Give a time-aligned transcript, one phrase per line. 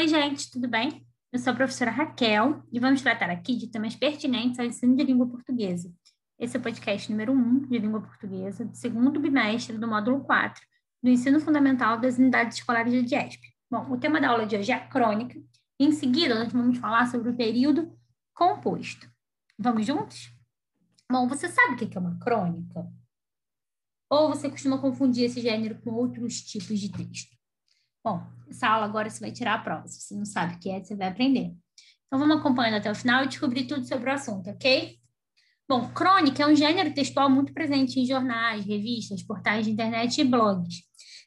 [0.00, 1.06] Oi, gente, tudo bem?
[1.30, 5.04] Eu sou a professora Raquel e vamos tratar aqui de temas pertinentes ao ensino de
[5.04, 5.92] língua portuguesa.
[6.38, 10.62] Esse é o podcast número 1 de língua portuguesa, do segundo bimestre do módulo 4
[11.02, 13.42] do ensino fundamental das unidades escolares de DIESP.
[13.70, 15.38] Bom, o tema da aula de hoje é a crônica
[15.78, 17.94] e em seguida nós vamos falar sobre o período
[18.32, 19.06] composto.
[19.58, 20.32] Vamos juntos?
[21.12, 22.90] Bom, você sabe o que é uma crônica?
[24.08, 27.39] Ou você costuma confundir esse gênero com outros tipos de texto?
[28.02, 29.86] Bom, essa aula agora você vai tirar a prova.
[29.86, 31.54] Se você não sabe o que é, você vai aprender.
[32.06, 34.98] Então, vamos acompanhando até o final e descobrir tudo sobre o assunto, ok?
[35.68, 40.24] Bom, crônica é um gênero textual muito presente em jornais, revistas, portais de internet e
[40.24, 40.82] blogs.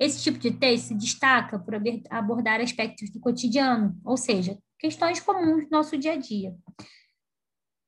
[0.00, 1.74] Esse tipo de texto se destaca por
[2.10, 6.52] abordar aspectos do cotidiano, ou seja, questões comuns do nosso dia a dia.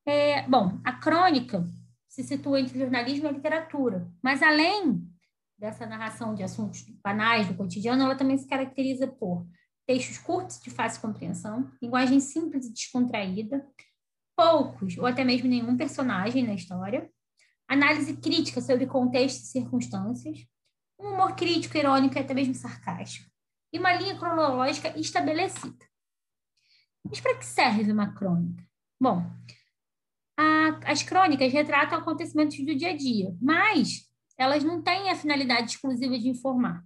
[0.07, 1.65] É, bom, a crônica
[2.09, 5.05] se situa entre jornalismo e literatura, mas além
[5.59, 9.47] dessa narração de assuntos banais do cotidiano, ela também se caracteriza por
[9.87, 13.67] textos curtos de fácil compreensão, linguagem simples e descontraída,
[14.37, 17.11] poucos ou até mesmo nenhum personagem na história,
[17.69, 20.47] análise crítica sobre contexto e circunstâncias,
[20.99, 23.31] um humor crítico, irônico e até mesmo sarcástico,
[23.73, 25.87] e uma linha cronológica estabelecida.
[27.05, 28.65] Mas para que serve uma crônica?
[29.01, 29.25] Bom,
[30.37, 34.06] a, as crônicas retratam acontecimentos do dia a dia, mas
[34.39, 36.85] elas não têm a finalidade exclusiva de informar.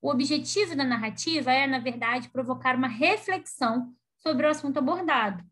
[0.00, 5.44] O objetivo da narrativa é, na verdade, provocar uma reflexão sobre o assunto abordado.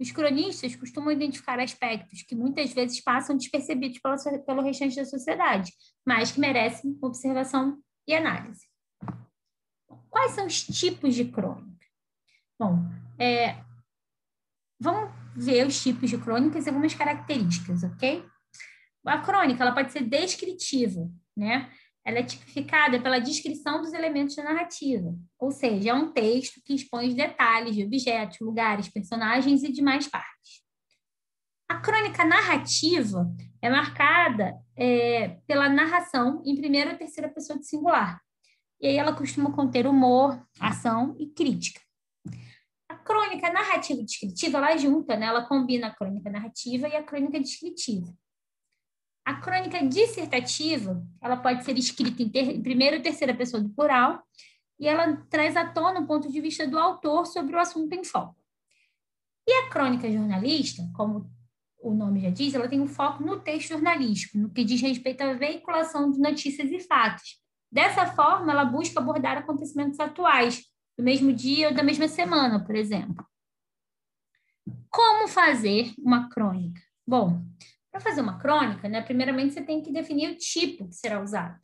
[0.00, 5.72] Os cronistas costumam identificar aspectos que muitas vezes passam despercebidos pela, pelo restante da sociedade,
[6.06, 8.66] mas que merecem observação e análise.
[10.08, 11.86] Quais são os tipos de crônica?
[12.58, 12.78] Bom,
[13.18, 13.62] é,
[14.80, 18.24] vamos ver os tipos de crônicas e algumas características, ok?
[19.06, 21.70] A crônica ela pode ser descritiva, né?
[22.04, 26.74] Ela é tipificada pela descrição dos elementos da narrativa, ou seja, é um texto que
[26.74, 30.62] expõe os detalhes de objetos, lugares, personagens e demais partes.
[31.68, 38.18] A crônica narrativa é marcada é, pela narração em primeira ou terceira pessoa de singular.
[38.80, 41.80] E aí ela costuma conter humor, ação e crítica.
[42.88, 45.26] A crônica narrativa descritiva, ela junta, né?
[45.26, 48.06] ela combina a crônica narrativa e a crônica descritiva.
[49.28, 53.68] A crônica dissertativa, ela pode ser escrita em, ter, em primeira ou terceira pessoa do
[53.68, 54.22] plural,
[54.80, 58.02] e ela traz à tona o ponto de vista do autor sobre o assunto em
[58.02, 58.34] foco.
[59.46, 61.30] E a crônica jornalista, como
[61.78, 65.20] o nome já diz, ela tem um foco no texto jornalístico, no que diz respeito
[65.20, 67.38] à veiculação de notícias e fatos.
[67.70, 70.64] Dessa forma, ela busca abordar acontecimentos atuais,
[70.96, 73.22] do mesmo dia ou da mesma semana, por exemplo.
[74.88, 76.80] Como fazer uma crônica?
[77.06, 77.42] Bom,
[77.98, 81.58] para fazer uma crônica, né, primeiramente você tem que definir o tipo que será usado.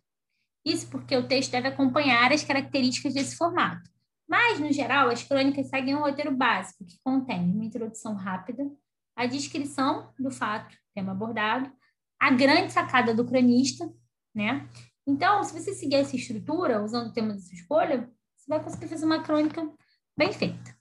[0.65, 3.89] Isso porque o texto deve acompanhar as características desse formato.
[4.27, 8.69] Mas, no geral, as crônicas seguem um roteiro básico, que contém uma introdução rápida,
[9.15, 11.71] a descrição do fato, tema abordado,
[12.19, 13.89] a grande sacada do cronista,
[14.35, 14.69] né?
[15.07, 18.89] Então, se você seguir essa estrutura, usando o tema da sua escolha, você vai conseguir
[18.89, 19.71] fazer uma crônica
[20.17, 20.75] bem feita.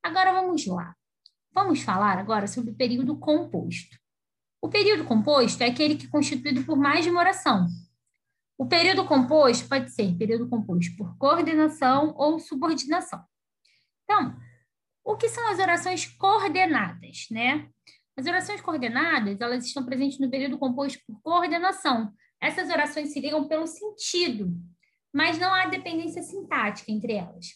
[0.00, 0.94] Agora, vamos lá.
[1.52, 3.98] Vamos falar agora sobre o período composto.
[4.64, 7.68] O período composto é aquele que é constituído por mais de uma oração.
[8.56, 13.22] O período composto pode ser período composto por coordenação ou subordinação.
[14.04, 14.34] Então,
[15.04, 17.68] o que são as orações coordenadas, né?
[18.16, 22.10] As orações coordenadas, elas estão presentes no período composto por coordenação.
[22.40, 24.50] Essas orações se ligam pelo sentido,
[25.12, 27.48] mas não há dependência sintática entre elas,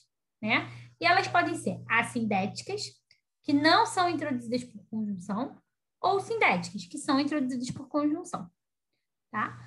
[0.42, 0.70] né?
[1.00, 2.82] E elas podem ser assindéticas,
[3.44, 5.56] que não são introduzidas por conjunção,
[6.00, 8.48] ou sindéticas, que são introduzidas por conjunção,
[9.31, 9.59] tá?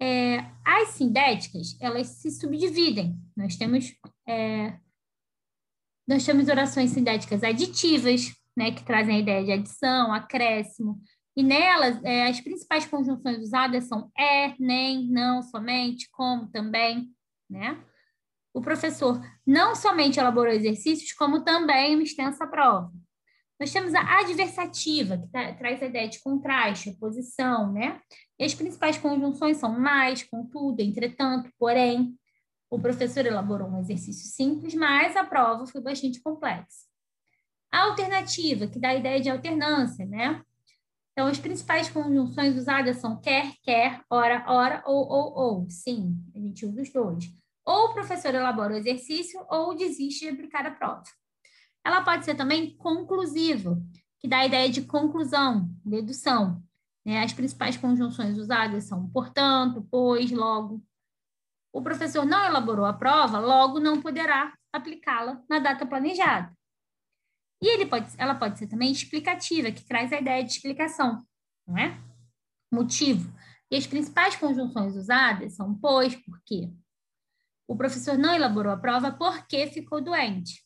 [0.00, 3.18] É, as sindéticas, elas se subdividem.
[3.36, 3.94] Nós temos,
[4.28, 4.78] é,
[6.06, 11.00] nós temos orações sindéticas aditivas, né, que trazem a ideia de adição, acréscimo,
[11.36, 17.12] e nelas, é, as principais conjunções usadas são é, nem, não, somente, como, também,
[17.50, 17.82] né?
[18.52, 22.92] O professor não somente elaborou exercícios, como também uma extensa prova.
[23.58, 28.00] Nós temos a adversativa, que tá, traz a ideia de contraste, oposição, né?
[28.38, 32.18] E as principais conjunções são mais, contudo, entretanto, porém.
[32.70, 36.88] O professor elaborou um exercício simples, mas a prova foi bastante complexa.
[37.70, 40.42] A alternativa, que dá a ideia de alternância, né?
[41.12, 45.70] Então, as principais conjunções usadas são quer, quer, ora, ora ou, ou, ou.
[45.70, 47.24] Sim, a gente usa os dois.
[47.64, 51.04] Ou o professor elabora o exercício ou desiste de aplicar a prova.
[51.84, 53.80] Ela pode ser também conclusiva,
[54.18, 56.62] que dá a ideia de conclusão, dedução.
[57.04, 57.22] Né?
[57.22, 60.82] As principais conjunções usadas são portanto, pois, logo.
[61.72, 66.56] O professor não elaborou a prova, logo não poderá aplicá-la na data planejada.
[67.62, 71.24] E ele pode, ela pode ser também explicativa, que traz a ideia de explicação,
[71.66, 71.98] não é?
[72.72, 73.32] Motivo.
[73.70, 76.72] E as principais conjunções usadas são pois, porque.
[77.66, 80.62] O professor não elaborou a prova porque ficou doente.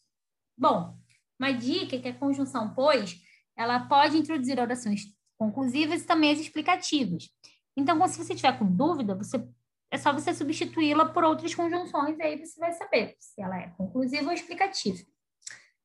[0.57, 0.98] Bom,
[1.39, 3.21] uma dica é que a conjunção pois,
[3.57, 5.03] ela pode introduzir orações
[5.37, 7.29] conclusivas e também as explicativas.
[7.77, 9.43] Então, se você tiver com dúvida, você
[9.91, 13.69] é só você substituí-la por outras conjunções e aí você vai saber se ela é
[13.71, 14.99] conclusiva ou explicativa.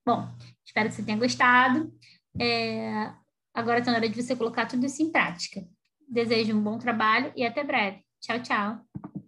[0.05, 0.27] Bom,
[0.65, 1.93] espero que você tenha gostado.
[2.39, 3.13] É...
[3.53, 5.65] Agora está na hora de você colocar tudo isso em prática.
[6.09, 8.03] Desejo um bom trabalho e até breve.
[8.19, 9.22] Tchau, tchau.